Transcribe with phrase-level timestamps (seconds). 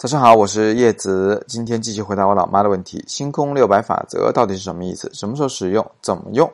[0.00, 1.44] 早上好，我是叶子。
[1.46, 5.10] 今天继续回答我老妈的问题：星空六百法则到底是什么意思？
[5.12, 5.86] 什么时候使用？
[6.00, 6.50] 怎么用？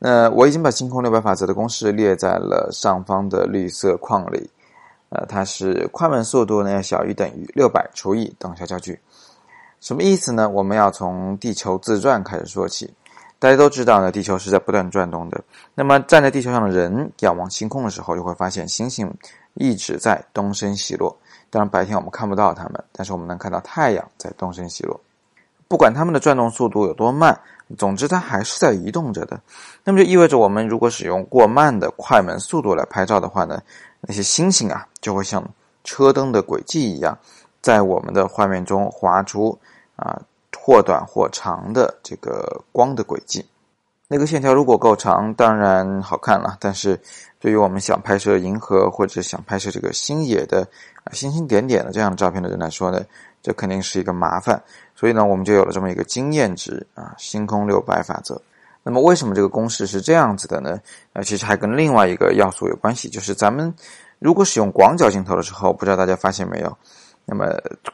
[0.00, 4.50] 那我已经把星空六百法则的公式列在了上方的绿色框里。
[5.10, 8.98] 呃，它是快门速度呢要小于等于六百除以等效焦距。
[9.78, 10.48] 什么意思呢？
[10.48, 12.92] 我们要从地球自转开始说起。
[13.38, 15.40] 大家都知道呢，地球是在不断转动的。
[15.76, 19.14] 那么站在地球上的人仰望星空的时候，就会发现星星
[19.54, 21.16] 一直在东升西落。
[21.52, 24.98] 当然，白天我们看不到它们，但是我们能看到太阳在东升西落。
[25.68, 27.38] 不管它们的转动速度有多慢，
[27.76, 29.38] 总之它还是在移动着的。
[29.84, 33.60] 那么就意味着，我们如果使用过慢的快门速度来拍照的话呢，
[34.00, 35.46] 那些星星啊，就会像
[35.84, 37.18] 车灯的轨迹一样，
[37.60, 39.58] 在我们的画面中划出
[39.96, 40.22] 啊
[40.58, 43.44] 或短或长的这个光的轨迹。
[44.12, 46.58] 那个线条如果够长，当然好看了。
[46.60, 47.00] 但是，
[47.40, 50.68] 对于我们想拍摄银河或者想拍摄这个星野的
[51.02, 53.00] 啊星星点点的这样的照片的人来说呢，
[53.40, 54.62] 这肯定是一个麻烦。
[54.94, 58.38] 所以呢，我们就有了这么一个经验值啊，星空六百法则。
[58.82, 60.78] 那么，为什么这个公式是这样子的呢？
[61.14, 63.74] 啊，其实还跟另外一个要素有关系，就是咱们
[64.18, 66.76] 如果使用广角镜头的时候，不知道大家发现没有？
[67.24, 67.46] 那么，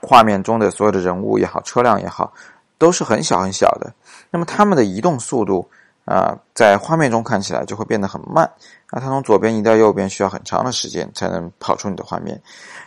[0.02, 2.32] 画面中的所有的人物也好，车辆也好，
[2.76, 3.94] 都是很小很小的。
[4.32, 5.64] 那么，它们的移动速度。
[6.08, 8.42] 啊，在画面中看起来就会变得很慢
[8.86, 12.40] 啊，它从左边移到右边需要很长的时间才能跑出你的画面。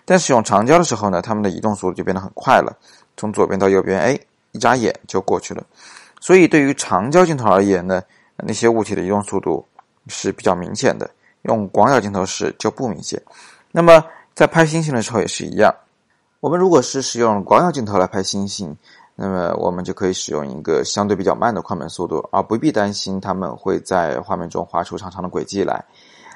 [0.06, 2.76] 但使用长焦的时候呢，它们的移动速度就变得很快了，
[3.16, 4.20] 从左边到右边，哎，
[4.54, 5.64] 一眨眼就过去了。
[6.20, 8.02] 所以对于长焦镜头而言呢，
[8.38, 9.64] 那些物体的移动速度
[10.08, 11.08] 是比较明显的，
[11.44, 13.22] 用广角镜头时就不明显。
[13.72, 15.72] 那么在拍星星的时候也是一样，
[16.40, 18.76] 我们如果是使用广角镜头来拍星星。
[19.16, 25.84] 那么我们就可以使用一个相对比较慢的快门速度，而不必担心它们会在画面中画出长长的轨迹来。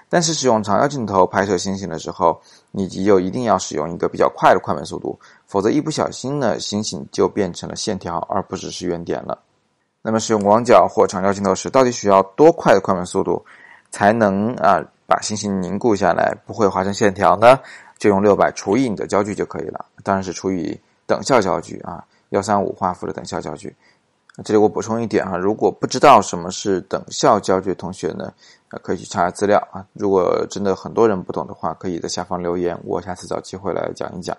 [0.07, 2.39] 但是使用长焦镜头拍摄星星的时候，
[2.71, 9.39] 你就一定要使用一个比较快的快门速度，否则一不小心呢，星星就变成了线条，而不只是圆点了。
[10.03, 13.43] 那么使用广角或长焦镜头时，到底需要多快的快门速度
[13.89, 17.59] 才能啊把星星凝固下来，不会画成线条呢？
[17.97, 22.05] 就用六百除以你的焦距就可以了，当然是除以等效焦距啊。
[22.29, 23.75] 幺三五画幅的等效焦距，
[24.43, 28.33] 这里我补充一点哈，如果不知道什么是等效焦距同学呢，
[28.81, 29.85] 可以去查下资料啊。
[29.93, 34.35] 如果真的很多人不懂的话，可以在下方留言，我下次找机会来讲一讲。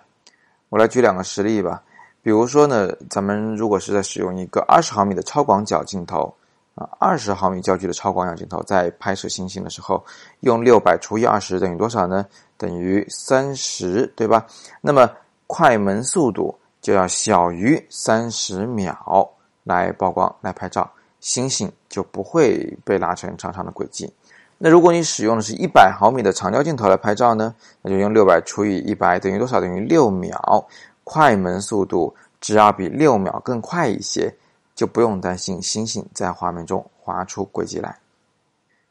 [0.69, 1.81] 我来举两个实例吧，
[2.21, 6.31] 比如说呢，咱们如果是在使用一个二十毫米的超广角镜头
[6.75, 10.03] 啊，二十毫米焦距的超广角镜头，在拍摄星星的时候，
[10.41, 12.23] 用六百除以二十等于多少呢？
[12.57, 14.45] 等于三十，对吧？
[14.81, 15.09] 那么
[15.47, 16.53] 快门速度。
[16.87, 19.29] 就要小于三十秒
[19.65, 20.89] 来曝光来拍照，
[21.19, 24.09] 星星就不会被拉成长长的轨迹。
[24.57, 27.53] 那如果你使用的是一百毫米的长焦镜头来拍照呢？
[27.81, 29.59] 那就用六百除以一百等于多少？
[29.59, 30.65] 等于六秒。
[31.03, 34.33] 快门速度只要比六秒更快一些，
[34.73, 37.99] 就不用担心星星在画面中划出轨迹来。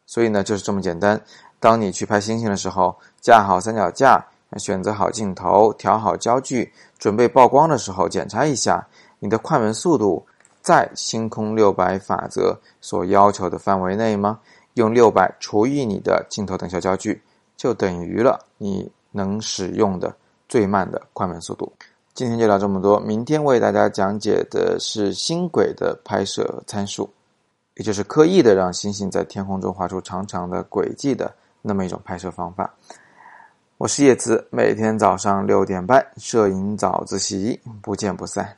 [0.05, 1.19] 所以呢，就是这么简单。
[1.59, 4.23] 当你去拍星星的时候，架好三脚架。
[4.57, 8.87] 选择好镜头，调好焦距，准备曝光的时候，检查一下
[9.19, 10.25] 你的快门速度
[10.63, 14.41] 在星空六百法则所要求的范围内吗？
[14.75, 17.23] 用六百除以你的镜头等效焦距，
[17.57, 20.15] 就等于了你能使用的
[20.49, 21.73] 最慢的快门速度。
[22.15, 27.09] 今天就聊这么多，明天为大家讲解的是星轨的拍摄参数，
[27.75, 32.75] 也就是刻意的让星星在天空中画出长长的轨迹的那么一种拍摄方法。
[33.79, 38.57] 我是叶子，每天早上六点半，摄影早自习，不见不散。